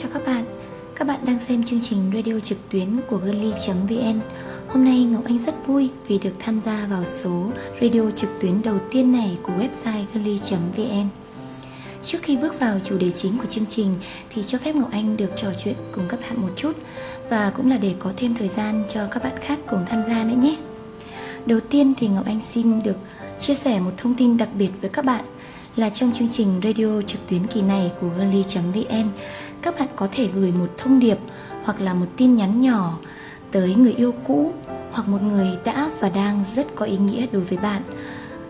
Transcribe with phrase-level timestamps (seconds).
[0.00, 0.44] Chào các bạn,
[0.94, 4.20] các bạn đang xem chương trình radio trực tuyến của girly.vn
[4.68, 7.50] Hôm nay Ngọc Anh rất vui vì được tham gia vào số
[7.80, 11.08] radio trực tuyến đầu tiên này của website girly.vn
[12.02, 13.94] Trước khi bước vào chủ đề chính của chương trình
[14.34, 16.72] thì cho phép Ngọc Anh được trò chuyện cùng các bạn một chút
[17.30, 20.24] và cũng là để có thêm thời gian cho các bạn khác cùng tham gia
[20.24, 20.56] nữa nhé.
[21.46, 22.96] Đầu tiên thì Ngọc Anh xin được
[23.40, 25.24] chia sẻ một thông tin đặc biệt với các bạn
[25.76, 29.08] là trong chương trình radio trực tuyến kỳ này của girly.vn
[29.66, 31.18] các bạn có thể gửi một thông điệp
[31.64, 32.98] hoặc là một tin nhắn nhỏ
[33.50, 34.52] tới người yêu cũ
[34.90, 37.82] hoặc một người đã và đang rất có ý nghĩa đối với bạn,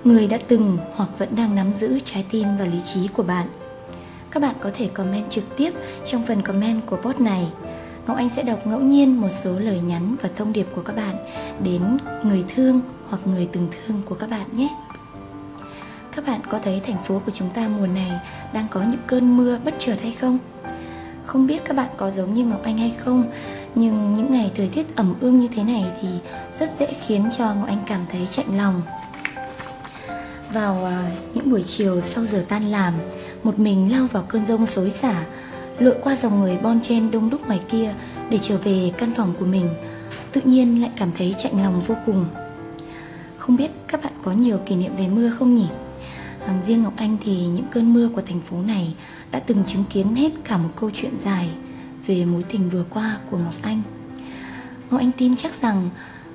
[0.05, 3.47] người đã từng hoặc vẫn đang nắm giữ trái tim và lý trí của bạn
[4.31, 5.73] các bạn có thể comment trực tiếp
[6.07, 7.47] trong phần comment của post này
[8.07, 10.97] Ngọc Anh sẽ đọc ngẫu nhiên một số lời nhắn và thông điệp của các
[10.97, 11.17] bạn
[11.63, 14.69] đến người thương hoặc người từng thương của các bạn nhé.
[16.17, 18.13] Các bạn có thấy thành phố của chúng ta mùa này
[18.53, 20.39] đang có những cơn mưa bất chợt hay không?
[21.27, 23.25] Không biết các bạn có giống như Ngọc Anh hay không,
[23.75, 26.09] Nhưng những ngày thời tiết ẩm ương như thế này thì
[26.59, 28.83] rất dễ khiến cho Ngọc Anh cảm thấy chạnh lòng
[30.53, 32.95] Vào à, những buổi chiều sau giờ tan làm,
[33.43, 35.25] Một mình lao vào cơn rông xối xả,
[35.79, 37.95] Lội qua dòng người bon chen đông đúc ngoài kia
[38.31, 39.69] Để trở về căn phòng của mình,
[40.33, 42.25] Tự nhiên lại cảm thấy chạnh lòng vô cùng
[43.39, 45.67] Không biết các bạn có nhiều kỷ niệm về mưa không nhỉ?
[46.67, 48.95] Riêng Ngọc Anh thì những cơn mưa của thành phố này
[49.31, 51.51] đã từng chứng kiến hết cả một câu chuyện dài
[52.07, 53.83] về mối tình vừa qua của Ngọc Anh.
[54.91, 55.91] Ngọc Anh tin chắc rằng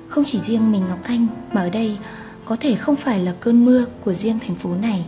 [0.08, 1.98] không chỉ riêng mình Ngọc Anh mà ở đây
[2.44, 5.04] có thể không phải là cơn mưa của riêng thành phố này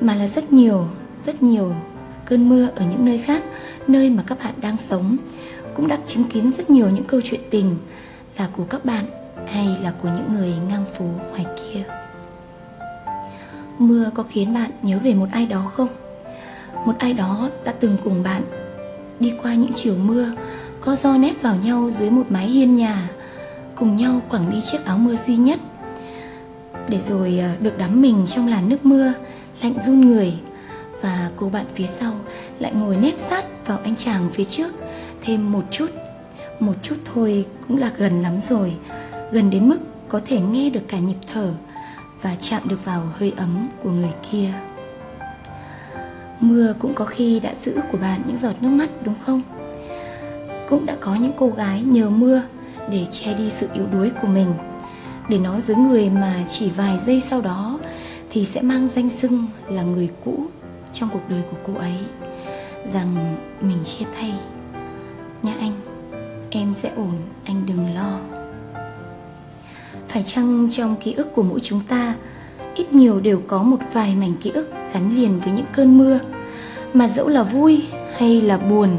[0.00, 0.86] mà là rất nhiều,
[1.26, 1.74] rất nhiều
[2.24, 3.42] cơn mưa ở những nơi khác,
[3.86, 5.16] nơi mà các bạn đang sống
[5.74, 7.76] cũng đã chứng kiến rất nhiều những câu chuyện tình
[8.38, 9.04] là của các bạn
[9.46, 12.03] hay là của những người ngang phố ngoài kia.
[13.78, 15.88] Mưa có khiến bạn nhớ về một ai đó không?
[16.86, 18.42] Một ai đó đã từng cùng bạn
[19.20, 20.30] Đi qua những chiều mưa
[20.80, 23.08] co do nép vào nhau dưới một mái hiên nhà,
[23.74, 25.60] Cùng nhau quẳng đi chiếc áo mưa duy nhất.
[26.88, 29.12] Để rồi ờ, được đắm mình trong làn nước mưa,
[29.62, 30.34] Lạnh run người,
[31.00, 32.12] Và cô bạn phía sau
[32.58, 34.72] lại ngồi nép sát vào anh chàng phía trước
[35.22, 35.90] Thêm một chút.
[36.60, 38.72] Một chút thôi cũng là gần lắm rồi,
[39.32, 41.52] Gần đến mức có thể nghe được cả nhịp thở
[42.24, 44.52] và chạm được vào hơi ấm của người kia.
[46.40, 49.42] Mưa cũng có khi đã giữ của bạn những giọt nước mắt, đúng không?
[50.68, 52.42] Cũng đã có những cô gái nhờ mưa
[52.90, 54.54] để che đi sự yếu đuối của mình.
[55.28, 57.78] Để nói với người mà chỉ vài giây sau đó
[58.30, 60.46] thì sẽ mang danh xưng là người cũ
[60.92, 61.98] trong cuộc đời của cô ấy,
[62.86, 64.34] rằng mình chia tay.
[65.42, 65.72] Nha anh,
[66.50, 67.12] em sẽ ổn,
[67.44, 68.33] anh đừng lo
[70.14, 72.14] phải chăng trong ký ức của mỗi chúng ta,
[72.74, 76.20] ít nhiều đều có một vài mảnh ký ức gắn liền với những cơn mưa?
[76.92, 77.84] Mà dẫu là vui
[78.16, 78.90] hay là buồn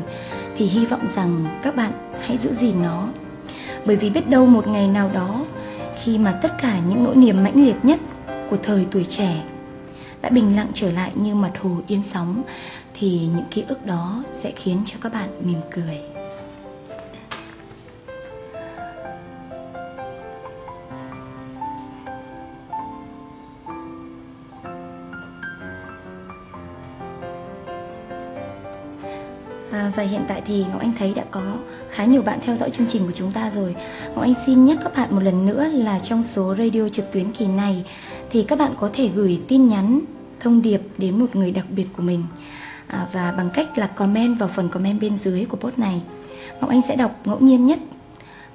[0.58, 3.08] thì hy vọng rằng các bạn hãy giữ gìn nó.
[3.86, 5.46] Bởi vì biết đâu một ngày nào đó,
[6.04, 8.00] khi mà tất cả những nỗi niềm mãnh liệt nhất
[8.50, 9.44] của thời tuổi trẻ
[10.22, 12.44] đã bình lặng trở lại như mặt hồ yên sóng,
[12.94, 16.15] thì những ký ức đó sẽ khiến cho các bạn mỉm cười.
[29.95, 31.57] Và hiện tại thì Ngọc Anh thấy đã có
[31.89, 33.75] khá nhiều bạn theo dõi chương trình của chúng ta rồi.
[34.07, 37.31] Ngọc Anh xin nhắc các bạn một lần nữa là trong số radio trực tuyến
[37.31, 37.85] kỳ này
[38.29, 40.00] thì các bạn có thể gửi tin nhắn
[40.39, 42.23] thông điệp đến một người đặc biệt của mình
[42.88, 46.01] à, và bằng cách là comment vào phần comment bên dưới của post này.
[46.62, 47.79] Ngọc Anh sẽ đọc ngẫu nhiên nhất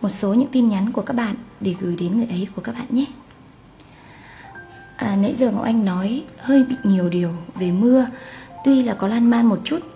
[0.00, 2.74] một số những tin nhắn của các bạn để gửi đến người ấy của các
[2.74, 3.04] bạn nhé.
[4.96, 8.06] À, nãy giờ Ngọc Anh nói hơi bị nhiều điều về mưa.
[8.64, 9.89] Tuy là có lan man một chút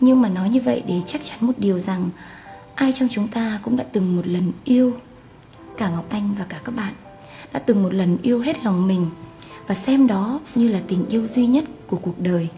[0.00, 2.10] nhưng mà nói như vậy để chắc chắn một điều rằng
[2.74, 4.92] ai trong chúng ta cũng đã từng một lần yêu
[5.78, 6.94] cả ngọc anh và cả các bạn,
[7.52, 9.06] đã từng một lần yêu hết lòng mình
[9.66, 12.48] và xem đó như là tình yêu duy nhất của cuộc đời.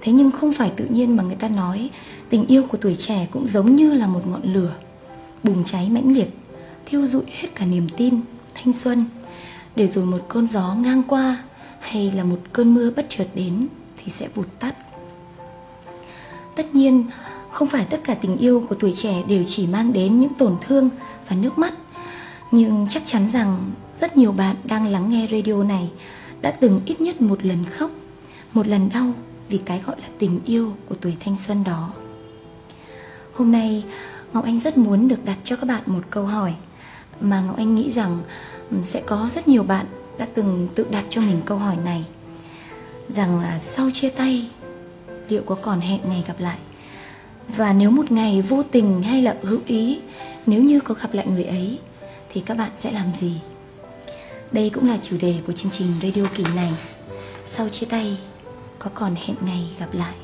[0.00, 1.90] Thế nhưng không phải tự nhiên mà người ta nói
[2.30, 4.74] tình yêu của tuổi trẻ cũng giống như là một ngọn lửa
[5.42, 6.28] bùng cháy mãnh liệt,
[6.86, 8.20] thiêu dụi hết cả niềm tin,
[8.54, 9.04] thanh xuân,
[9.76, 11.42] để rồi một cơn gió ngang qua
[11.80, 13.66] hay là một cơn mưa bất chợt đến
[13.96, 14.74] thì sẽ vụt tắt
[16.58, 17.06] tất nhiên,
[17.50, 20.56] không phải tất cả tình yêu của tuổi trẻ đều chỉ mang đến những tổn
[20.60, 20.90] thương
[21.28, 21.74] và nước mắt.
[22.50, 23.70] Nhưng chắc chắn rằng
[24.00, 25.90] rất nhiều bạn đang lắng nghe radio này
[26.40, 27.90] đã từng ít nhất một lần khóc,
[28.52, 29.12] một lần đau
[29.48, 31.92] vì cái gọi là tình yêu của tuổi thanh xuân đó.
[33.34, 33.84] Hôm nay,
[34.32, 36.54] ngọc anh rất muốn được đặt cho các bạn một câu hỏi
[37.20, 38.18] mà ngọc anh nghĩ rằng
[38.82, 39.86] sẽ có rất nhiều bạn
[40.18, 42.04] đã từng tự đặt cho mình câu hỏi này.
[43.08, 44.50] Rằng là sau chia tay
[45.28, 46.58] liệu có còn hẹn ngày gặp lại.
[47.48, 50.00] Và nếu một ngày vô tình hay là hữu ý
[50.46, 51.78] nếu như có gặp lại người ấy
[52.32, 53.32] thì các bạn sẽ làm gì?
[54.52, 56.72] Đây cũng là chủ đề của chương trình radio kỳ này.
[57.46, 58.18] Sau chia tay
[58.78, 60.14] có còn hẹn ngày gặp lại?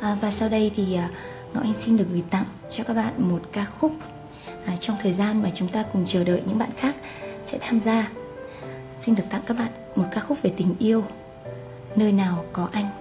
[0.00, 1.10] À, và sau đây thì à,
[1.54, 3.92] ngọc anh xin được gửi tặng cho các bạn một ca khúc
[4.66, 6.96] à, trong thời gian mà chúng ta cùng chờ đợi những bạn khác
[7.46, 8.10] sẽ tham gia.
[9.00, 11.04] Xin được tặng các bạn một ca khúc về tình yêu
[11.96, 12.99] nơi nào có anh?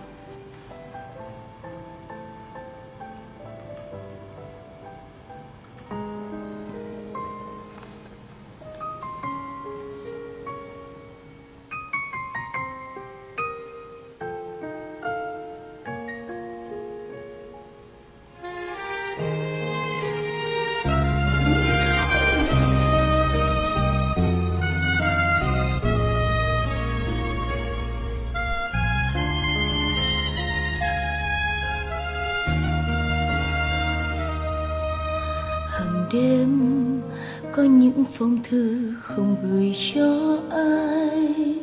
[39.70, 41.56] Gửi cho ai,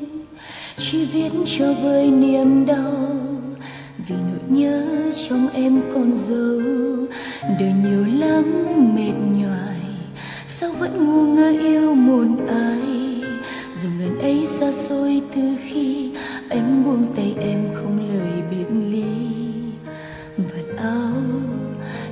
[0.79, 3.17] chỉ viết cho vơi niềm đau.
[4.09, 4.85] Vì nỗi nhớ
[5.29, 6.61] trong em còn dấu,
[7.61, 8.45] đời nhiều lắm
[8.95, 9.81] mệt nhoài.
[10.47, 12.81] Sao vẫn ngu ngơ yêu một ai?
[13.83, 16.11] Dù lần ấy xa xôi từ khi
[16.49, 19.05] anh buông tay em không lời biệt ly.
[20.37, 21.13] Vật áo,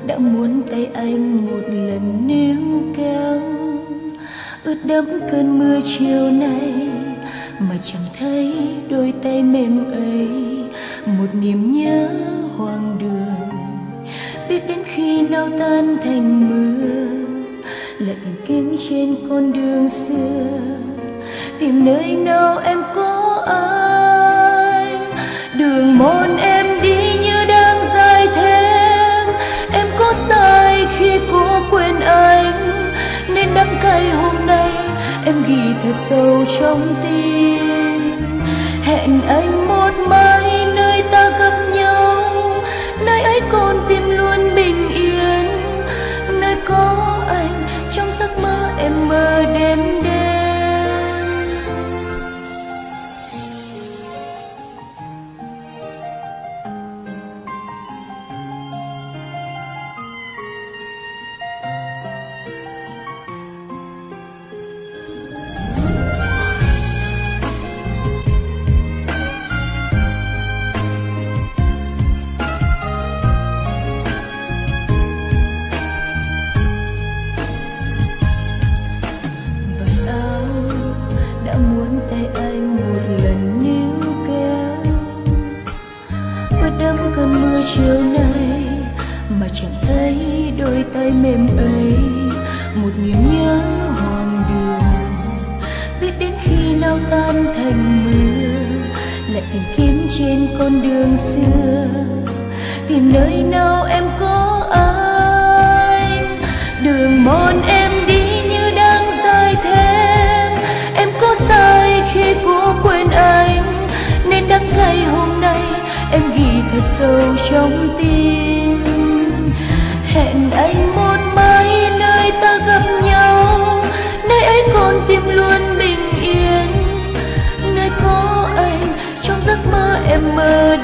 [0.06, 2.13] đã muốn tay anh một lần
[4.86, 6.88] đẫm cơn mưa chiều nay
[7.58, 8.54] mà chẳng thấy
[8.88, 10.28] đôi tay mềm ấy.
[11.06, 12.08] Một niềm nhớ
[12.56, 13.58] hoang đường,
[14.48, 16.84] biết đến khi nào tan thành mưa,
[17.98, 20.46] lại tìm kiếm trên con đường xưa.
[21.58, 23.83] Tìm nơi nào em có ai
[35.84, 37.66] thật sâu trong tim.
[38.82, 39.63] Hẹn anh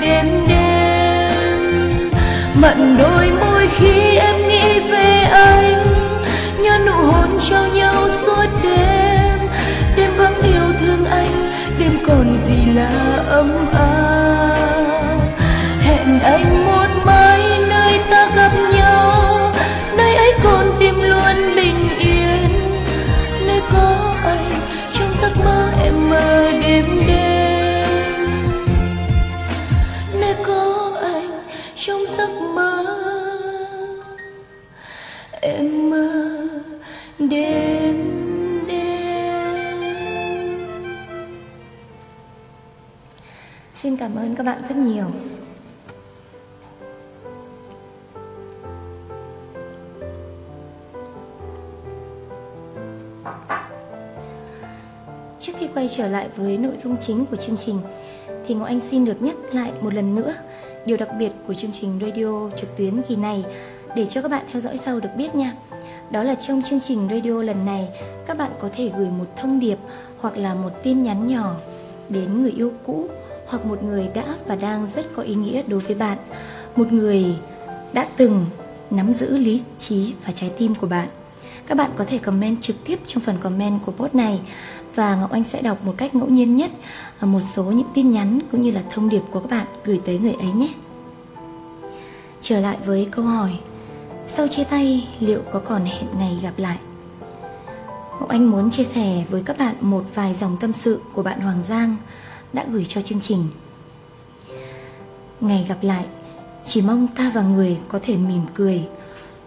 [0.00, 2.10] đêm đêm.
[2.54, 5.86] Mặn đôi môi khi em nghĩ về anh,
[6.62, 9.38] nhớ nụ hôn trao nhau suốt đêm.
[9.96, 12.90] Đêm vắng yêu thương anh, đêm còn gì là
[13.28, 13.89] ấm áp.
[44.20, 45.06] Ơn các bạn rất nhiều
[55.38, 57.78] Trước khi quay trở lại với nội dung chính của chương trình,
[58.46, 60.34] thì Ngọc Anh xin được nhắc lại một lần nữa
[60.86, 63.44] điều đặc biệt của chương trình radio trực tuyến kỳ này
[63.96, 65.54] để cho các bạn theo dõi sau được biết nha.
[66.10, 67.88] Đó là trong chương trình radio lần này,
[68.26, 69.78] các bạn có thể gửi một thông điệp
[70.18, 71.54] hoặc là một tin nhắn nhỏ
[72.08, 73.08] đến người yêu cũ
[73.50, 76.18] hoặc một người đã và đang rất có ý nghĩa đối với bạn
[76.76, 77.24] một người
[77.92, 78.46] đã từng
[78.90, 81.08] nắm giữ lý trí và trái tim của bạn.
[81.66, 84.40] Các bạn có thể comment trực tiếp trong phần comment của post này
[84.94, 86.70] và Ngọc Anh sẽ đọc một cách ngẫu nhiên nhất
[87.20, 90.18] một số những tin nhắn cũng như là thông điệp của các bạn gửi tới
[90.18, 90.68] người ấy nhé.
[92.42, 93.58] Trở lại với câu hỏi,
[94.28, 96.78] Sau chia tay, liệu có còn hẹn ngày gặp lại?
[98.20, 101.40] Ngọc Anh muốn chia sẻ với các bạn một vài dòng tâm sự của bạn
[101.40, 101.96] Hoàng Giang
[102.52, 103.44] đã gửi cho chương trình.
[105.40, 106.04] Ngày gặp lại,
[106.64, 108.84] chỉ mong ta và người có thể mỉm cười,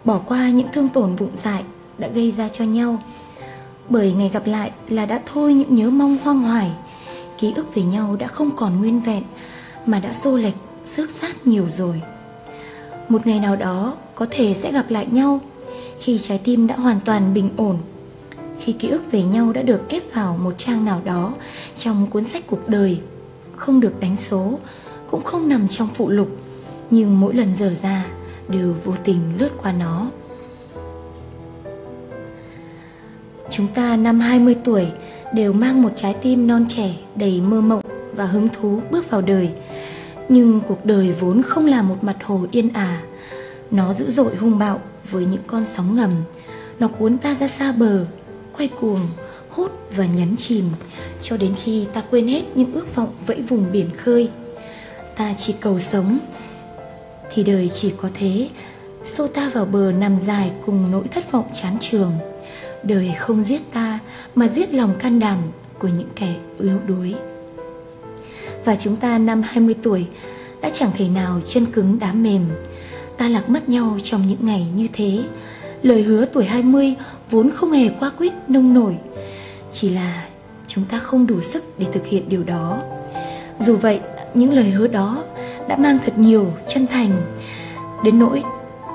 [0.04, 1.64] bỏ qua những thương tổn vụng dại
[1.98, 2.98] đã gây ra cho nhau.
[3.88, 6.70] Bởi ngày gặp lại là đã thôi những nhớ mong hoang hoài,
[7.38, 9.22] ký ức về nhau đã không còn nguyên vẹn
[9.86, 10.54] mà đã xô lệch,
[10.86, 12.02] xước sát nhiều rồi.
[13.08, 15.40] Một ngày nào đó có thể sẽ gặp lại nhau
[16.00, 17.78] khi trái tim đã hoàn toàn bình ổn
[18.64, 21.34] khi ký ức về nhau đã được ép vào một trang nào đó
[21.76, 23.00] trong cuốn sách cuộc đời,
[23.56, 24.58] không được đánh số,
[25.10, 26.28] cũng không nằm trong phụ lục,
[26.90, 28.06] nhưng mỗi lần dở ra
[28.48, 30.06] đều vô tình lướt qua nó.
[33.50, 34.86] Chúng ta năm 20 tuổi
[35.34, 37.82] đều mang một trái tim non trẻ đầy mơ mộng
[38.16, 39.50] và hứng thú bước vào đời.
[40.28, 43.02] Nhưng cuộc đời vốn không là một mặt hồ yên ả.
[43.70, 44.80] Nó dữ dội hung bạo
[45.10, 46.10] với những con sóng ngầm.
[46.78, 48.06] Nó cuốn ta ra xa bờ
[48.56, 49.08] quay cuồng
[49.50, 50.64] hút và nhấn chìm,
[51.22, 54.30] cho đến khi ta quên hết những ước vọng vẫy vùng biển khơi.
[55.16, 56.18] Ta chỉ cầu sống,
[57.34, 58.48] thì đời chỉ có thế.
[59.04, 62.12] Xô ta vào bờ nằm dài cùng nỗi thất vọng chán trường.
[62.82, 63.98] Đời không giết ta,
[64.34, 65.38] mà giết lòng can đảm
[65.78, 67.14] của những kẻ yếu đuối.
[68.64, 70.06] Và chúng ta năm 20 tuổi,
[70.60, 72.42] đã chẳng thể nào chân cứng đá mềm.
[73.16, 75.22] Ta lạc mất nhau trong những ngày như thế.
[75.82, 76.94] Lời hứa tuổi 20
[77.30, 78.96] vốn không hề qua quyết, nông nổi.
[79.72, 80.26] Chỉ là
[80.66, 82.82] chúng ta không đủ sức để thực hiện điều đó.
[83.58, 84.00] Dù vậy,
[84.34, 85.24] những lời hứa đó
[85.68, 87.10] đã mang thật nhiều chân thành.
[88.04, 88.42] Đến nỗi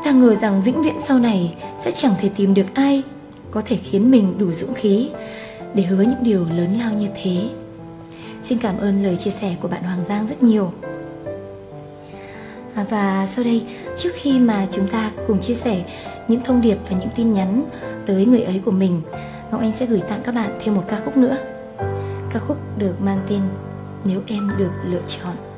[0.06, 3.04] ta ngờ rằng vĩnh viễn sau này sẽ chẳng thể tìm được ai
[3.52, 5.10] có thể khiến mình đủ dũng khí
[5.74, 7.50] để hứa những điều lớn lao như thế.
[8.44, 10.72] Xin cảm ơn lời chia sẻ của bạn hoàng giang rất nhiều.
[12.76, 13.62] À, và sau đây,
[13.98, 15.84] trước khi mà chúng ta cùng chia sẻ
[16.30, 17.70] những thông điệp và những tin nhắn
[18.06, 19.02] tới người ấy của mình.
[19.52, 21.38] Ngọc Anh sẽ gửi tặng các bạn thêm một ca khúc nữa.
[22.30, 23.42] Ca khúc được mang tên
[24.04, 25.49] Nếu em được lựa chọn.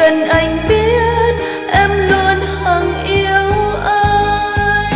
[0.00, 1.34] Cần anh biết
[1.72, 3.52] em luôn hằng yêu
[3.84, 4.92] anh.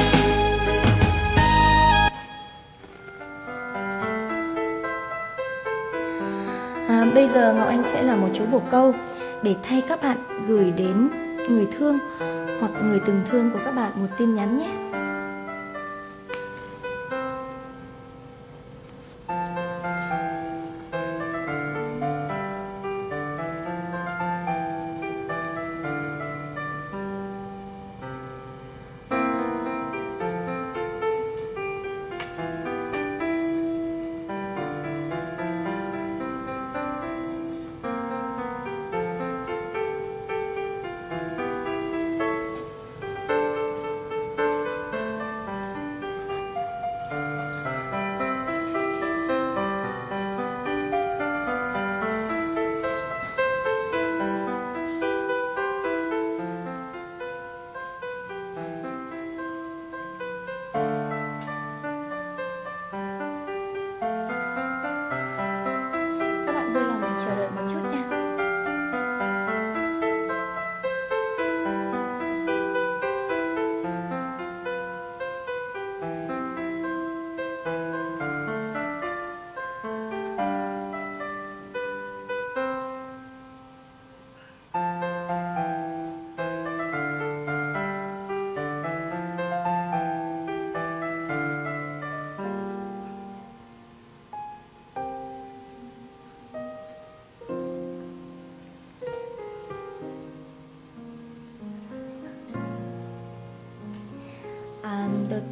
[6.88, 8.94] À, bây giờ ngọc anh sẽ là một chú bổ câu
[9.42, 11.08] để thay các bạn gửi đến
[11.48, 11.98] người thương
[12.60, 14.83] hoặc người từng thương của các bạn một tin nhắn nhé.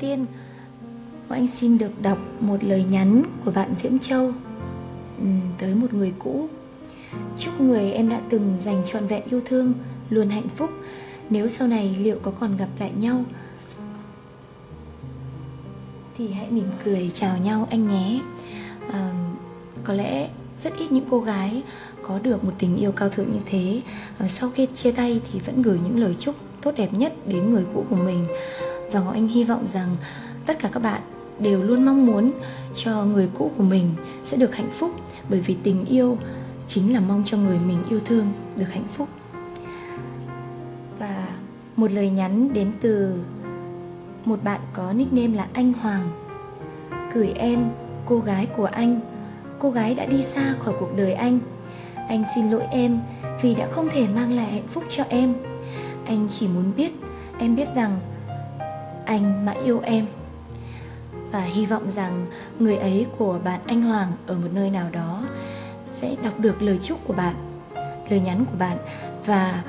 [0.03, 0.27] Tiên tiên
[1.29, 4.33] anh xin được đọc một lời nhắn của bạn Diễm Châu
[5.19, 5.27] ừ,
[5.59, 6.49] tới một người cũ.
[7.39, 9.73] Chúc người em đã từng dành trọn vẹn yêu thương
[10.11, 10.71] luôn hạnh phúc.
[11.31, 13.25] Nếu sau này liệu có còn gặp lại nhau
[16.19, 18.21] thì hãy mỉm cười chào nhau anh nhé.
[18.93, 19.13] À,
[19.85, 20.29] có lẽ
[20.65, 21.63] rất ít những cô gái
[22.03, 23.81] có được một tình yêu cao thượng như thế.
[24.19, 27.53] Và sau khi chia tay thì vẫn gửi những lời chúc tốt đẹp nhất đến
[27.53, 28.27] người cũ của mình
[28.93, 29.97] và Ngọc Anh hy vọng rằng
[30.47, 31.01] tất cả các bạn
[31.39, 32.33] đều luôn mong muốn
[32.77, 34.91] cho người cũ của mình sẽ được hạnh phúc,
[35.29, 36.19] bởi vì tình yêu
[36.69, 38.27] chính là mong cho người mình yêu thương
[38.57, 39.09] được hạnh phúc.
[40.99, 41.29] Và
[41.77, 43.15] một lời nhắn đến từ
[44.25, 46.09] một bạn có nickname là anh Hoàng,
[47.15, 47.71] gửi em,
[48.07, 49.01] cô gái của anh,
[49.59, 51.39] cô gái đã đi xa khỏi cuộc đời anh.
[52.09, 53.01] Anh xin lỗi em
[53.43, 55.35] vì đã không thể mang lại hạnh phúc cho em.
[56.05, 56.93] Anh chỉ muốn biết,
[57.39, 58.01] em biết rằng
[59.05, 60.07] anh mãi yêu em
[61.33, 62.27] và hy vọng rằng
[62.59, 65.23] người ấy của bạn anh Hoàng ở một nơi nào đó
[66.01, 67.35] sẽ đọc được lời chúc của bạn,
[68.11, 68.79] lời nhắn của bạn
[69.27, 69.63] và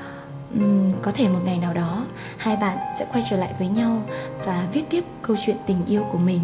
[0.54, 2.04] um, có thể một ngày nào đó
[2.36, 4.02] hai bạn sẽ quay trở lại với nhau
[4.44, 6.40] và viết tiếp câu chuyện tình yêu của mình.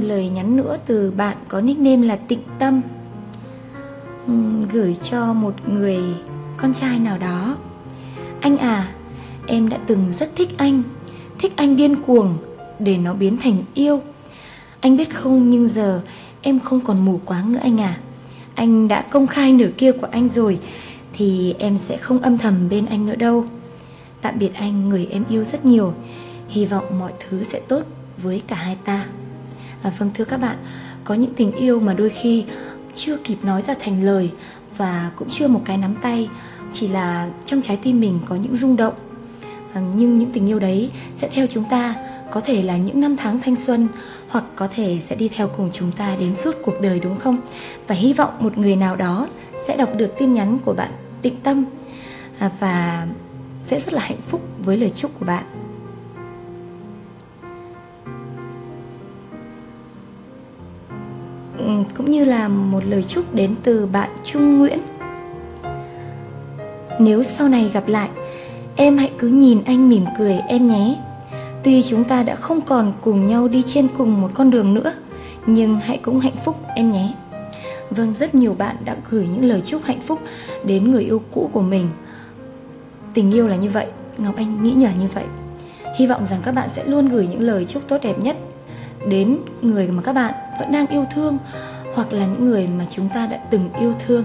[0.00, 2.82] Một lời nhắn nữa từ bạn có nickname là Tịnh Tâm.
[4.26, 4.32] Ừ,
[4.72, 5.98] gửi cho một người
[6.56, 7.56] con trai nào đó.
[8.40, 8.92] Anh à,
[9.46, 10.82] em đã từng rất thích anh.
[11.38, 12.36] Thích anh điên cuồng
[12.78, 14.00] để nó biến thành yêu.
[14.80, 16.02] Anh biết không nhưng giờ
[16.42, 17.96] em không còn mù quáng nữa anh à.
[18.54, 20.58] Anh đã công khai nửa kia của anh rồi
[21.12, 23.44] Thì em sẽ không âm thầm bên anh nữa đâu.
[24.22, 25.94] Tạm biệt anh người em yêu rất nhiều.
[26.48, 27.82] Hy vọng mọi thứ sẽ tốt
[28.22, 29.06] với cả hai ta
[29.82, 30.56] à, vâng thưa các bạn
[31.04, 32.44] có những tình yêu mà đôi khi
[32.94, 34.30] chưa kịp nói ra thành lời
[34.76, 36.28] và cũng chưa một cái nắm tay
[36.72, 38.94] chỉ là trong trái tim mình có những rung động.
[39.74, 41.94] À, nhưng những tình yêu đấy sẽ theo chúng ta
[42.30, 43.88] có thể là những năm tháng thanh xuân
[44.28, 47.36] hoặc có thể sẽ đi theo cùng chúng ta đến suốt cuộc đời đúng không?
[47.86, 49.28] Và hy vọng một người nào đó
[49.66, 50.90] sẽ đọc được tin nhắn của bạn
[51.22, 51.64] tịnh tâm
[52.38, 53.06] à, và
[53.66, 55.44] sẽ rất là hạnh phúc với lời chúc của bạn.
[61.66, 64.78] Ừ, cũng như là một lời chúc đến từ bạn Trung Nguyễn.
[66.98, 68.08] Nếu sau này gặp lại,
[68.76, 70.96] em hãy cứ nhìn anh mỉm cười em nhé.
[71.62, 74.92] Tuy chúng ta đã không còn cùng nhau đi trên cùng một con đường nữa,
[75.46, 77.14] nhưng hãy cũng hạnh phúc em nhé.
[77.90, 80.20] Vâng, rất nhiều bạn đã gửi những lời chúc hạnh phúc
[80.64, 81.88] đến người yêu cũ của mình.
[83.14, 83.86] Tình yêu là như vậy,
[84.18, 85.24] Ngọc Anh nghĩ nhờ như vậy.
[85.96, 88.36] Hy vọng rằng các bạn sẽ luôn gửi những lời chúc tốt đẹp nhất
[89.08, 91.38] đến người mà các bạn vẫn đang yêu thương
[91.94, 94.24] hoặc là những người mà chúng ta đã từng yêu thương.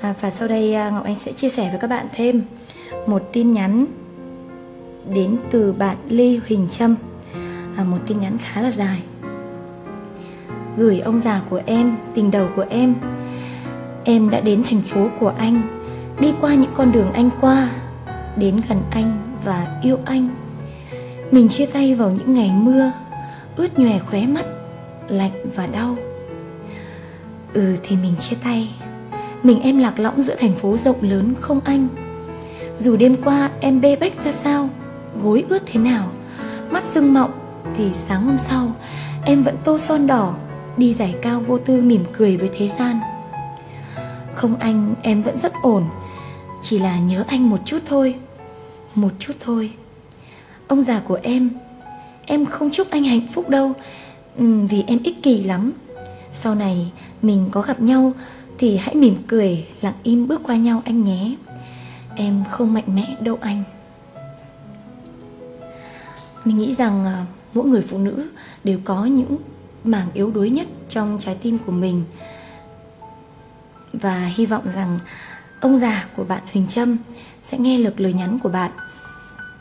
[0.00, 2.42] À, và sau đây à, ngọc anh sẽ chia sẻ với các bạn thêm
[3.06, 3.86] một tin nhắn
[5.14, 6.94] đến từ bạn lê huỳnh trâm.
[7.76, 9.02] À, một tin nhắn khá là dài.
[10.76, 12.94] Gửi ông già của em tình đầu của em.
[14.04, 15.62] Em đã đến thành phố của anh
[16.20, 17.70] đi qua những con đường anh qua
[18.36, 20.28] đến gần anh và yêu anh.
[21.30, 22.92] Mình chia tay vào những ngày mưa,
[23.56, 24.44] ướt nhòe khóe mắt,
[25.08, 25.96] lạnh và đau.
[27.52, 28.74] Ừ thì mình chia tay.
[29.42, 31.88] Mình em lạc lõng giữa thành phố rộng lớn không anh.
[32.78, 34.68] Dù đêm qua em bê bách ra sao,
[35.22, 36.08] gối ướt thế nào,
[36.70, 37.32] mắt sưng mọng,
[37.76, 38.72] thì sáng hôm sau,
[39.24, 40.34] em vẫn tô son đỏ,
[40.76, 43.00] đi giải cao vô tư mỉm cười với thế gian.
[44.34, 45.84] Không anh, em vẫn rất ổn,
[46.62, 48.14] chỉ là nhớ anh một chút thôi
[49.00, 49.72] một chút thôi.
[50.66, 51.50] Ông già của em
[52.26, 53.72] em không chúc anh hạnh phúc đâu
[54.36, 55.72] ừ, vì em ích kỷ lắm.
[56.32, 58.12] Sau này mình có gặp nhau
[58.58, 61.36] thì hãy mỉm cười, lặng im bước qua nhau anh nhé.
[62.14, 63.62] Em không mạnh mẽ đâu anh.
[66.44, 68.28] Mình nghĩ rằng à, mỗi người phụ nữ
[68.64, 69.36] đều có những
[69.84, 72.04] mảng yếu đuối nhất trong trái tim của mình.
[73.92, 74.98] Và hy vọng rằng
[75.60, 76.96] ông già của bạn Huỳnh Trâm
[77.50, 78.70] sẽ nghe được lời nhắn của bạn.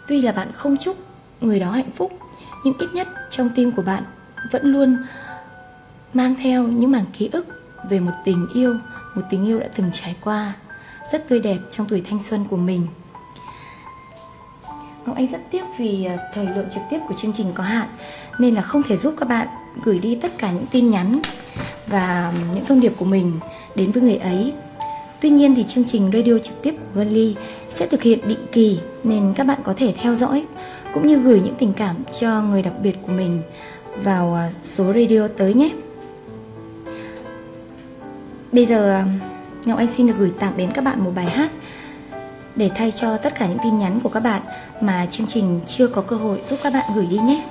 [0.08, 0.98] Tuy là bạn không chúc
[1.42, 2.20] người đó hạnh phúc,
[2.64, 4.04] nhưng ít nhất trong tim của bạn
[4.52, 4.98] vẫn luôn
[6.14, 7.46] mang theo những mảng ký ức
[7.90, 8.76] về một tình yêu,
[9.16, 10.54] một tình yêu đã từng trải qua
[11.12, 12.88] rất tươi đẹp trong tuổi thanh xuân của mình.
[15.06, 17.88] Ngọc Anh rất tiếc vì à, thời lượng trực tiếp của chương trình có hạn
[18.40, 19.48] nên là không thể giúp các bạn
[19.84, 21.20] gửi đi tất cả những tin nhắn
[21.88, 23.40] và những thông điệp của mình
[23.76, 24.54] đến với người ấy.
[25.22, 27.36] Tuy nhiên thì chương trình radio trực tiếp của Vân Ly
[27.78, 30.46] sẽ thực hiện định kỳ nên các bạn có thể theo dõi,
[30.94, 33.42] cũng như gửi những tình cảm cho người đặc biệt của mình
[34.04, 35.70] vào à, số radio tới nhé.
[38.52, 39.06] Bây giờ à,
[39.66, 41.52] Ngọc Anh xin được gửi tặng đến các bạn một bài hát
[42.56, 44.42] để thay cho tất cả những tin nhắn của các bạn
[44.82, 47.44] mà chương trình chưa có cơ hội giúp các bạn gửi đi nhé.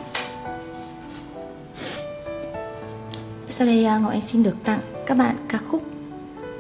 [3.50, 5.82] Sau đây à, Ngọc Anh xin được tặng các bạn ca khúc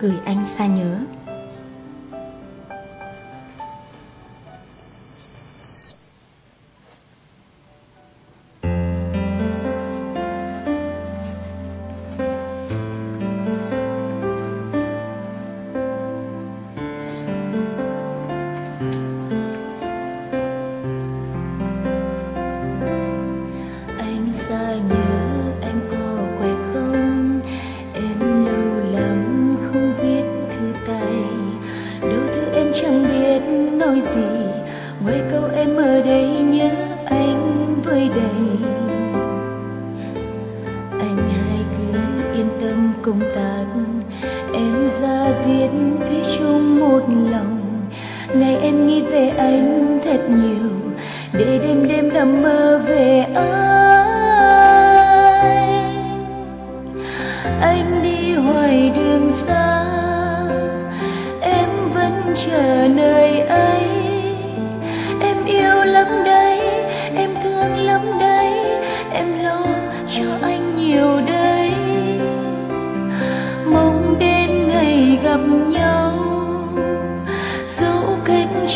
[0.00, 0.98] Gửi anh xa nhớ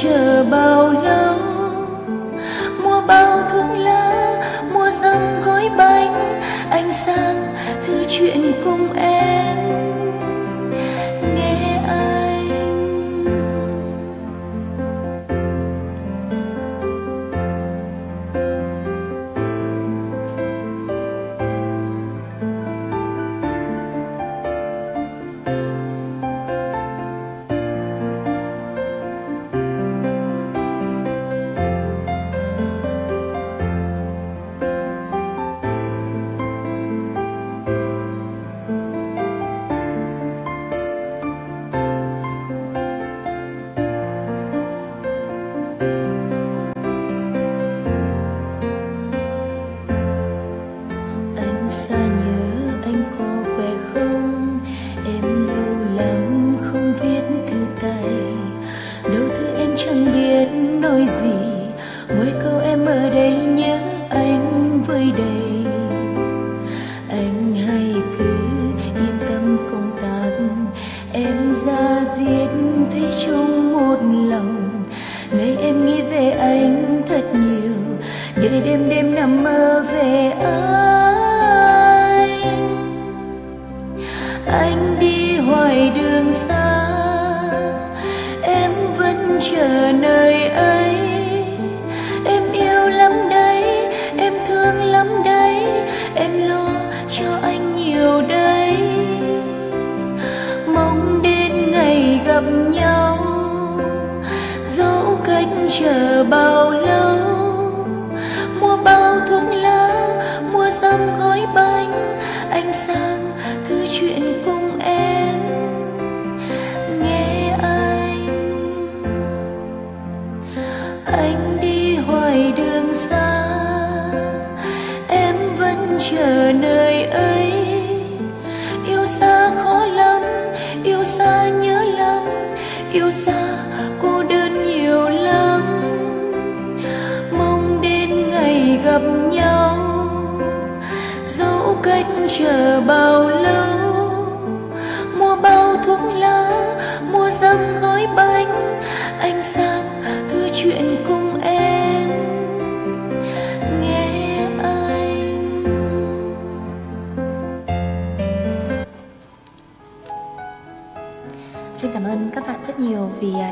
[0.03, 1.20] chờ bao lâu?
[75.63, 77.73] em nghĩ về anh thật nhiều.
[78.43, 80.71] Để đêm đêm nằm mơ về anh.
[84.47, 86.87] Anh đi hoài đường xa,
[88.43, 90.20] em vẫn chờ nơi
[106.31, 106.80] bao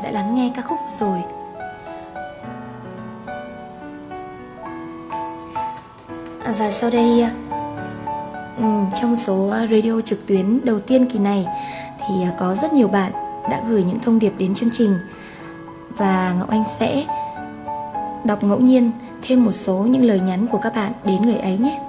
[0.09, 1.23] đã lắng nghe ca khúc vừa rồi.
[6.43, 7.31] À, và sau đây à,
[9.01, 11.47] trong số à, radio trực tuyến đầu tiên kỳ này
[11.99, 13.11] thì có rất nhiều bạn
[13.51, 14.97] đã gửi những thông điệp đến chương trình
[15.97, 17.05] và Ngọc Anh sẽ
[18.23, 18.91] đọc ngẫu nhiên
[19.21, 21.79] thêm một số những lời nhắn của các bạn đến người ấy nhé.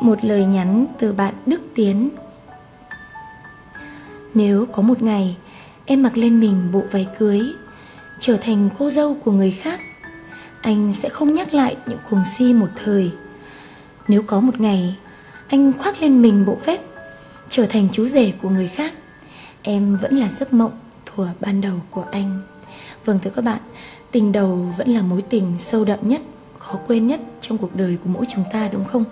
[0.00, 2.08] Một lời nhắn từ bạn Đức Tiến
[4.34, 5.36] nếu có một ngày
[5.90, 7.42] em mặc lên mình bộ váy cưới
[8.20, 9.80] Trở thành cô dâu của người khác.
[10.60, 13.10] Anh sẽ không nhắc lại những cuồng si một thời.
[14.08, 14.96] Nếu có một ngày
[15.48, 16.80] anh khoác lên mình bộ vest
[17.48, 18.92] Trở thành chú rể của người khác
[19.62, 22.42] Em vẫn là giấc mộng thuở ban đầu của anh.
[23.04, 23.60] Vâng thưa các bạn
[24.10, 26.20] Tình đầu vẫn là mối tình sâu đậm nhất
[26.58, 29.04] Khó quên nhất trong cuộc đời của mỗi chúng ta đúng không?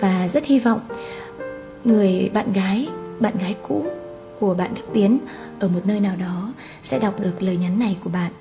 [0.00, 0.80] Và rất hy vọng
[1.84, 2.88] Người bạn gái,
[3.20, 3.86] bạn gái cũ
[4.40, 5.18] của bạn Đức Tiến
[5.60, 8.32] ở một nơi nào đó sẽ đọc được lời nhắn này của bạn.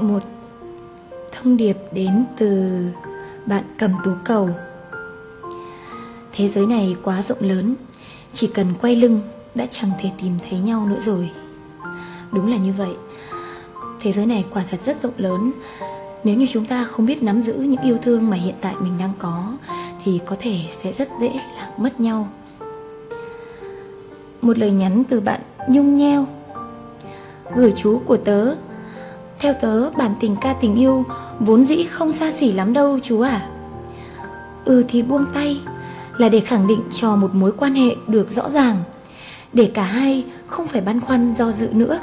[0.00, 0.22] Một
[1.32, 2.82] thông điệp đến từ
[3.46, 4.50] bạn cầm tú cầu.
[6.32, 7.74] Thế giới này quá rộng lớn,
[8.32, 9.20] chỉ cần quay lưng
[9.54, 11.30] đã chẳng thể tìm thấy nhau nữa rồi.
[12.32, 12.96] Đúng là như vậy.
[14.00, 15.52] Thế giới này quả thật rất rộng lớn
[16.28, 18.92] nếu như chúng ta không biết nắm giữ những yêu thương mà hiện tại mình
[18.98, 19.52] đang có,
[20.04, 22.28] thì có thể sẽ rất dễ lạc mất nhau.
[24.42, 26.26] Một lời nhắn từ bạn nhung nheo.
[27.54, 28.54] Gửi chú của tớ.
[29.38, 31.04] Theo tớ, bản tình ca tình yêu
[31.40, 33.48] vốn dĩ không xa xỉ lắm đâu, chú à
[34.64, 35.60] ừ thì buông tay
[36.16, 38.76] là để khẳng định cho một mối quan hệ được rõ ràng,
[39.52, 41.98] để cả hai không phải băn khoăn do dự nữa.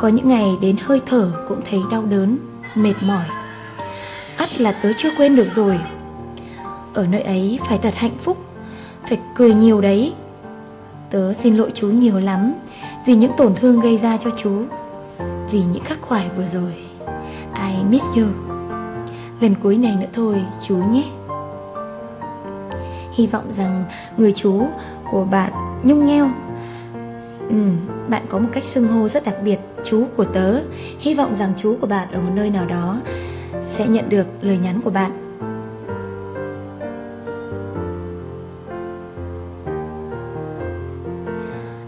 [0.00, 2.38] Có những ngày đến hơi thở cũng thấy đau đớn
[2.74, 3.24] mệt mỏi.
[4.36, 5.80] Ắt là tớ chưa quên được rồi.
[6.94, 8.38] Ở nơi ấy phải thật hạnh phúc
[9.08, 10.14] phải cười nhiều đấy.
[11.10, 12.54] Tớ xin lỗi chú nhiều lắm
[13.06, 14.62] vì những tổn thương gây ra cho chú
[15.50, 16.84] vì những khắc khoải vừa rồi.
[17.54, 18.26] I miss you.
[19.40, 21.04] Lần cuối này nữa thôi chú nhé.
[23.12, 23.84] Hy vọng rằng
[24.16, 24.66] người chú
[25.10, 26.30] của bạn nhung nheo.
[27.48, 27.56] Ừ,
[28.08, 30.60] bạn có một cách xưng hô rất đặc biệt, chú của tớ.
[30.98, 33.00] Hy vọng rằng chú của bạn ở một nơi nào đó
[33.62, 35.10] sẽ nhận được lời nhắn của bạn.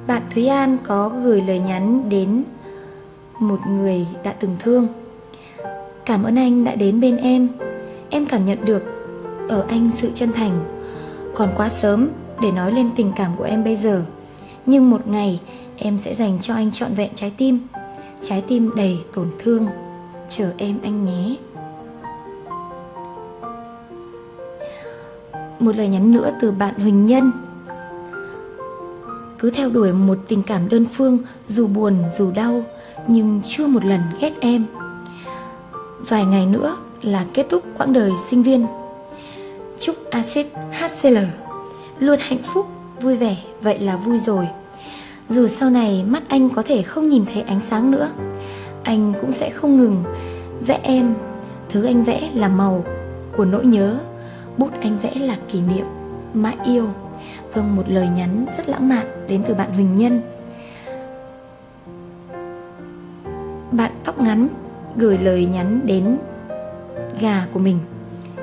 [0.07, 2.45] Bạn thúy an có gửi lời nhắn đến
[3.39, 4.89] một người đã từng thương.
[6.05, 7.49] Cảm ơn anh đã đến bên em.
[8.11, 8.83] Em cảm nhận được
[9.49, 10.53] ở anh sự chân thành.
[11.35, 12.09] Còn quá sớm
[12.43, 14.03] để nói lên tình cảm của em bây giờ.
[14.67, 15.41] Nhưng một ngày
[15.77, 17.59] em sẽ dành cho anh trọn vẹn trái tim.
[18.23, 19.67] Trái tim đầy tổn thương.
[20.29, 21.37] Chờ em anh nhé.
[25.59, 27.33] Một lời nhắn nữa từ bạn huỳnh nhân.
[29.39, 32.63] Cứ theo đuổi một tình cảm đơn phương, dù buồn, dù đau,
[33.07, 34.67] nhưng chưa một lần ghét em.
[35.99, 38.67] Vài ngày nữa là kết thúc quãng đời sinh viên.
[39.81, 41.19] Chúc acid hcl
[41.99, 42.67] luôn hạnh phúc,
[43.01, 44.49] vui vẻ, vậy là vui rồi
[45.29, 48.11] dù sau này mắt anh có thể không nhìn thấy ánh sáng nữa
[48.87, 50.05] anh cũng sẽ không ngừng
[50.61, 51.15] vẽ em.
[51.69, 52.85] Thứ anh vẽ là màu
[53.37, 53.99] của nỗi nhớ
[54.57, 55.87] bút anh vẽ là kỷ niệm
[56.35, 56.89] mãi yêu.
[57.55, 60.21] Vâng, một lời nhắn rất lãng mạn đến từ bạn Huỳnh Nhân.
[63.73, 64.49] Bạn tóc ngắn
[64.97, 66.19] gửi lời nhắn đến
[67.21, 67.79] gà của mình.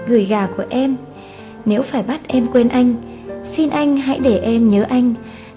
[0.07, 0.95] Gửi gà của em.
[1.65, 2.95] Nếu phải bắt em quên anh
[3.51, 5.13] Xin anh hãy để em nhớ anh.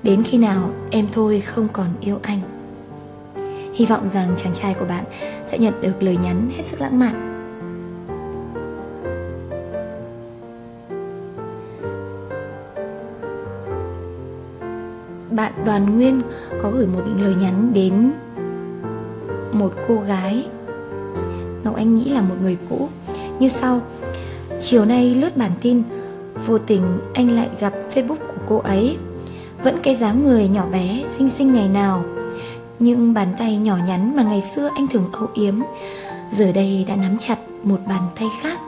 [0.07, 2.41] Đến khi nào em thôi không còn yêu anh.
[3.75, 5.05] Hy vọng rằng chàng trai của bạn
[5.47, 7.15] sẽ nhận được lời nhắn hết sức lãng mạn.
[15.31, 16.23] Bạn Đoàn Nguyên
[16.63, 18.13] có gửi một lời nhắn đến
[19.53, 20.49] một cô gái.
[21.65, 22.89] Ngọc Anh nghĩ là một người cũ.
[23.39, 23.81] Như sau,
[24.61, 25.83] Chiều nay lướt bản tin,
[26.47, 26.83] Vô tình
[27.15, 28.99] anh lại gặp facebook của cô ấy.
[29.67, 32.05] Vẫn cái dáng người nhỏ bé, Xinh xinh ngày nào.
[32.79, 35.61] Nhưng bàn tay nhỏ nhắn mà ngày xưa anh thường âu yếm,
[36.33, 38.61] Giờ đây đã nắm chặt một bàn tay khác.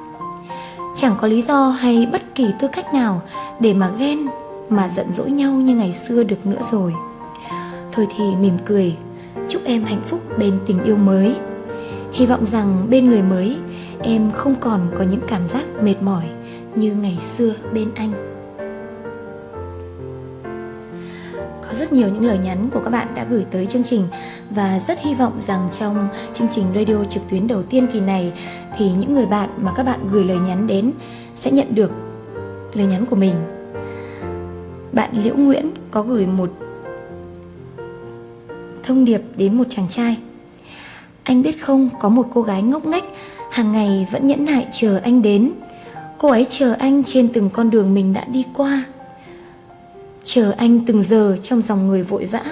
[0.97, 3.23] Chẳng có lý do hay bất kỳ tư cách nào
[3.61, 4.27] Để mà ghen,
[4.69, 6.95] Mà giận dỗi nhau như ngày xưa được nữa rồi.
[7.93, 8.97] Thôi thì mỉm cười,
[9.49, 11.35] Chúc em hạnh phúc bên tình yêu mới.
[12.13, 13.57] Hy vọng rằng bên người mới,
[14.03, 16.25] Em không còn có những cảm giác mệt mỏi
[16.75, 18.38] Như ngày xưa bên anh.
[21.89, 24.03] Rất nhiều những lời nhắn của các bạn đã gửi tới chương trình.
[24.51, 28.33] Và rất hy vọng rằng trong chương trình radio trực tuyến đầu tiên kỳ này
[28.77, 30.93] Thì những người bạn mà các bạn gửi lời nhắn đến
[31.41, 31.91] Sẽ nhận được
[32.75, 33.35] lời nhắn của mình.
[34.93, 36.51] Bạn Liễu Nguyễn có gửi một
[38.83, 40.17] thông điệp đến một chàng trai.
[41.23, 43.05] Anh biết không, có một cô gái ngốc nghếch,
[43.51, 45.53] hàng ngày vẫn nhẫn nại chờ anh đến.
[46.19, 48.85] Cô ấy chờ anh trên từng con đường mình đã đi qua.
[50.29, 52.45] Chờ anh từng giờ trong dòng người vội vã,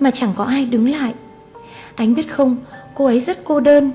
[0.00, 1.14] Mà chẳng có ai đứng lại.
[1.94, 2.56] Anh biết không,
[2.94, 3.90] cô ấy rất cô đơn.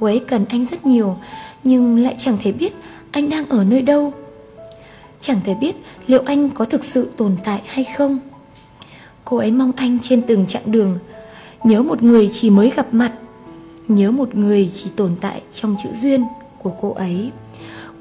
[0.00, 1.16] Cô ấy cần anh rất nhiều,
[1.64, 2.72] Nhưng lại chẳng thể biết
[3.10, 4.12] anh đang ở nơi đâu.
[5.20, 8.18] Chẳng thể biết liệu anh có thực sự tồn tại hay không.
[9.24, 10.98] Cô ấy mong anh trên từng chặng đường.
[11.64, 13.12] Nhớ một người chỉ mới gặp mặt.
[13.88, 16.24] Nhớ một người chỉ tồn tại trong chữ duyên
[16.62, 17.30] của cô ấy.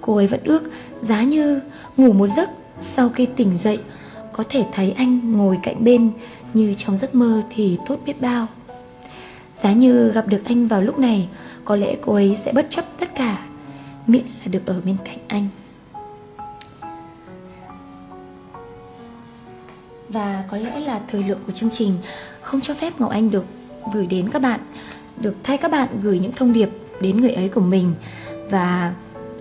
[0.02, 0.64] Cô ấy vẫn ước
[1.02, 1.62] giá như
[1.98, 2.50] ngủ một giấc
[2.96, 3.80] Sau khi tỉnh dậy
[4.34, 6.12] có thể thấy anh ngồi cạnh bên
[6.54, 8.48] Như trong giấc mơ thì tốt biết bao.
[9.64, 11.30] Giá như gặp được anh vào lúc này,
[11.66, 13.46] Có lẽ cô ấy sẽ bất chấp tất cả,
[14.08, 15.48] Miễn là được ở bên cạnh anh.
[20.10, 21.94] Và có lẽ là thời lượng của chương trình
[22.42, 23.46] không cho phép Ngọc Anh được
[23.94, 24.60] gửi đến các bạn,
[25.18, 26.70] Được thay các bạn gửi những thông điệp
[27.02, 27.94] đến người ấy của mình.
[28.50, 28.94] Và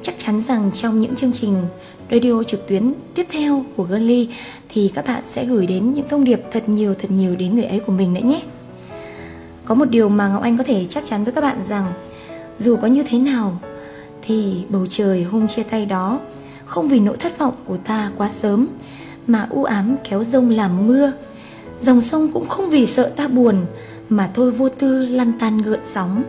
[0.02, 1.66] chắc chắn rằng trong những chương trình
[2.10, 4.28] radio trực tuyến tiếp theo của Girly
[4.68, 7.64] Thì các bạn sẽ gửi đến những thông điệp thật nhiều thật nhiều đến người
[7.64, 8.42] ấy của mình nữa nhé.
[9.64, 11.92] Có một điều mà Ngọc Anh có thể chắc chắn với các bạn rằng,
[12.58, 13.58] Dù có như thế nào,
[14.22, 16.20] thì bầu trời hôm chia tay đó
[16.64, 18.66] Không vì nỗi thất vọng của ta quá sớm,
[19.26, 21.12] Mà u ám kéo rông làm mưa.
[21.80, 23.66] Dòng sông cũng không vì sợ ta buồn,
[24.08, 26.22] Mà thôi vô tư lăn tan gợn sóng.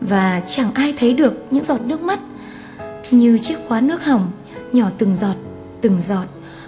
[0.00, 2.20] Và chẳng ai thấy được những giọt nước mắt
[3.10, 4.30] Như chiếc khóa nước hỏng
[4.74, 5.36] Nhỏ từng giọt,
[5.80, 6.26] từng giọt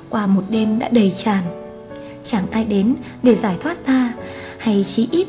[0.09, 1.43] Qua một đêm đã đầy tràn.
[2.25, 4.13] Chẳng ai đến để giải thoát ta
[4.59, 5.27] Hay chí ít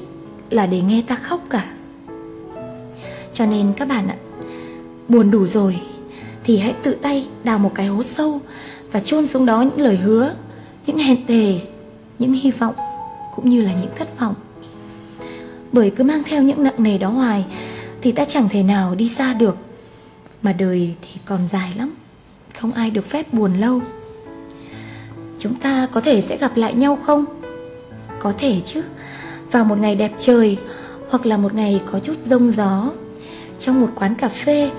[0.49, 1.73] là để nghe ta khóc cả.
[3.33, 4.15] Cho nên các bạn ạ
[5.07, 5.79] Buồn đủ rồi
[6.43, 8.39] Thì hãy tự tay đào một cái hố sâu
[8.91, 10.33] Và chôn xuống đó những lời hứa
[10.85, 11.59] Những hẹn thề
[12.19, 12.75] những hy vọng
[13.35, 14.35] cũng như là những thất vọng.
[15.71, 17.45] Bởi cứ mang theo những nặng nề đó hoài
[18.01, 19.57] thì ta chẳng thể nào đi xa được
[20.41, 21.93] mà đời thì còn dài lắm
[22.59, 23.81] không ai được phép buồn lâu.
[25.39, 27.25] Chúng ta có thể sẽ gặp lại nhau không?
[28.19, 28.83] Có thể chứ.
[29.51, 30.57] Vào một ngày đẹp trời,
[31.09, 32.91] hoặc là một ngày có chút rông gió,
[33.59, 34.71] trong một quán cà phê,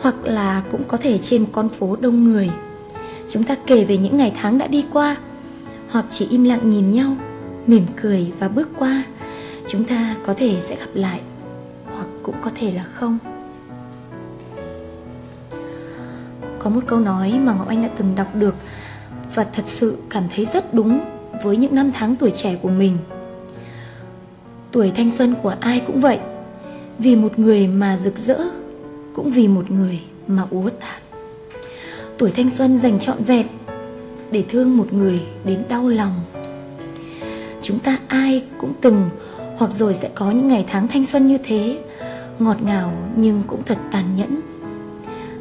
[0.00, 2.50] hoặc là cũng có thể trên một con phố đông người.
[3.28, 5.16] Chúng ta kể về những ngày tháng đã đi qua,
[5.90, 7.16] hoặc chỉ im lặng nhìn nhau,
[7.66, 9.02] mỉm cười và bước qua.
[9.68, 11.20] Chúng ta có thể sẽ gặp lại,
[11.84, 13.18] hoặc cũng có thể là không.
[16.66, 18.54] Có một câu nói mà ngọc anh đã từng đọc được
[19.34, 21.00] và thật sự cảm thấy rất đúng
[21.44, 22.96] với những năm tháng tuổi trẻ của mình.
[24.72, 26.18] Tuổi thanh xuân của ai cũng vậy,
[26.98, 28.38] vì một người mà rực rỡ
[29.14, 31.00] cũng vì một người mà úa tàn.
[32.18, 33.46] Tuổi thanh xuân dành trọn vẹn
[34.30, 36.14] để thương một người đến đau lòng.
[37.62, 39.10] Chúng ta ai cũng từng
[39.56, 41.78] hoặc rồi sẽ có những ngày tháng thanh xuân như thế,
[42.38, 44.55] ngọt ngào nhưng cũng thật tàn nhẫn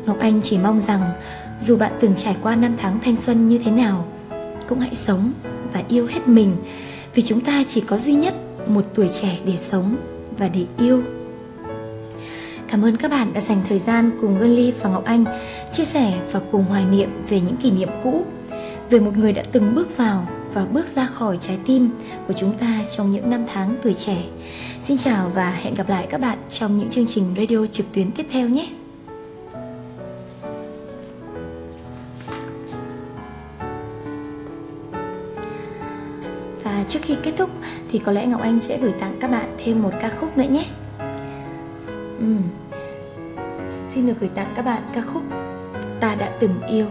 [0.05, 1.01] ngọc anh chỉ mong rằng,
[1.59, 4.07] dù bạn từng trải qua năm tháng thanh xuân như thế nào,
[4.69, 5.33] cũng hãy sống
[5.73, 6.55] và yêu hết mình,
[7.13, 8.33] vì chúng ta chỉ có duy nhất
[8.67, 9.95] một tuổi trẻ để sống
[10.37, 11.03] và để yêu
[12.67, 15.25] Cảm ơn các bạn đã dành thời gian cùng Ngân Ly và Ngọc Anh
[15.71, 18.25] chia sẻ và cùng hoài niệm về những kỷ niệm cũ,
[18.89, 21.89] về một người đã từng bước vào và bước ra khỏi trái tim
[22.27, 24.17] của chúng ta trong những năm tháng tuổi trẻ.
[24.87, 28.11] Xin chào và hẹn gặp lại các bạn trong những chương trình radio trực tuyến
[28.11, 28.67] tiếp theo nhé.
[36.75, 37.49] Và trước khi kết thúc
[37.91, 40.43] thì có lẽ Ngọc Anh sẽ gửi tặng các bạn thêm một ca khúc nữa
[40.49, 40.65] nhé.
[42.17, 42.41] Uhm.
[43.93, 45.23] Xin được gửi tặng các bạn ca khúc
[45.99, 46.85] Ta đã từng yêu.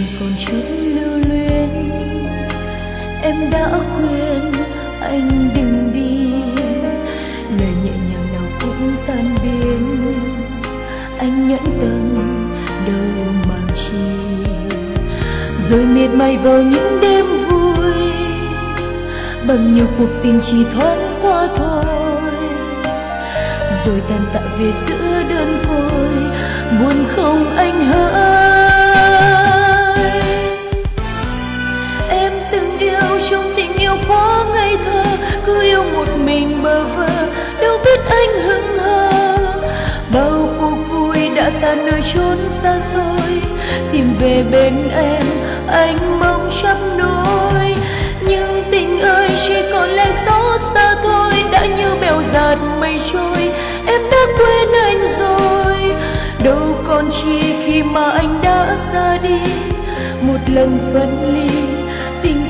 [0.00, 1.68] Ngày còn chút lưu luyến.
[3.22, 4.52] Em đã khuyên
[5.00, 6.32] anh đừng đi.
[7.58, 10.12] Lời nhẹ nhàng nào cũng tan biến.
[11.18, 12.14] Anh nhẫn tâm
[12.86, 13.98] đâu mà chi.
[15.70, 17.92] Rồi miệt mài vào những đêm vui.
[19.48, 21.84] Bằng nhiều cuộc tình chỉ thoáng qua thôi.
[23.86, 26.08] Rồi tàn tạ về giữa đơn côi.
[26.80, 28.39] Buồn không anh hỡi.
[36.30, 37.08] Mình bơ vơ,
[37.62, 39.08] đâu biết anh hững hờ.
[40.14, 43.42] Bao cuộc vui đã tan nơi chốn xa xôi,
[43.92, 45.22] tìm về bên em,
[45.68, 47.74] anh mong chấp nối
[48.28, 53.50] nhưng tình ơi, chỉ còn lẽ xót xa thôi, đã như bèo giạt mây trôi.
[53.86, 55.92] Em đã quên anh rồi,
[56.44, 59.40] đâu còn chi khi mà anh đã ra đi.
[60.20, 61.56] Một lần phân ly,
[62.22, 62.44] tình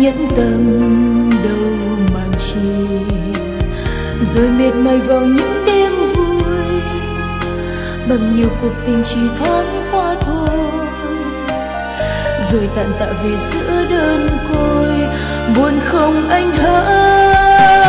[0.00, 0.80] nhẫn tâm
[1.44, 2.86] đâu mang chi.
[4.34, 6.42] Rồi miệt mài vào những đêm vui,
[8.08, 10.58] bằng nhiều cuộc tình chỉ thoáng qua thôi.
[12.52, 14.88] Rồi tàn tạ về giữa đơn côi,
[15.56, 17.80] buồn không anh hỡi.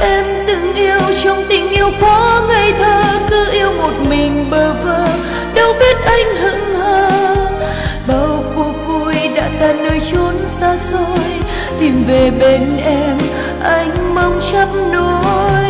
[0.00, 5.06] Em từng yêu trong tình yêu quá ngây thơ, cứ yêu một mình bơ vơ.
[5.54, 6.33] Đâu biết anh
[10.64, 11.28] xa xôi
[11.80, 13.18] tìm về bên em,
[13.62, 15.64] anh mong chấp nối.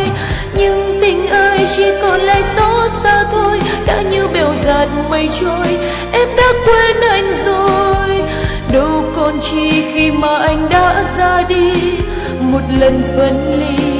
[0.57, 5.67] Nhưng tình ơi chỉ còn lại xót xa thôi, đã như bèo giạt mây trôi,
[6.11, 8.21] em đã quên anh rồi.
[8.73, 11.71] Đâu còn chi khi mà anh đã ra đi,
[12.39, 13.94] một lần phân ly.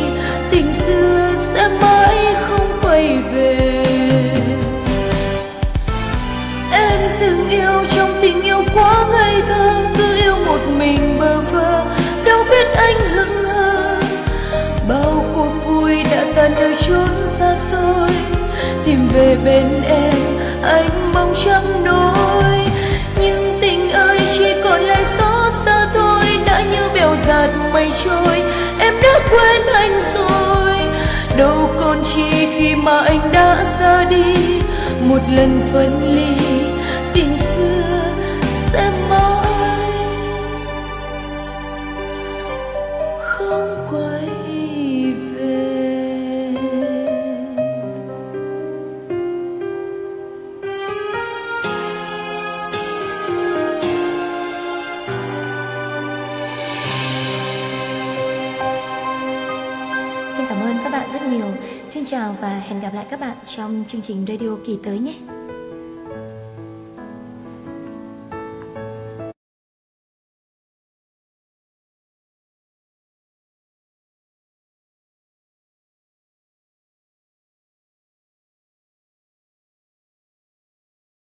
[19.15, 20.13] Về bên em,
[20.63, 22.59] anh mong chẳng nỗi
[23.21, 28.43] nhưng tình ơi, chỉ còn lại xót xa thôi, đã như bèo giạt mây trôi.
[28.79, 30.79] Em đã quên anh rồi.
[31.37, 34.35] Đâu còn chi khi mà anh đã ra đi,
[35.01, 36.45] một lần phân ly,
[37.13, 37.37] tình
[63.09, 65.13] các bạn trong chương trình radio kỳ tới nhé.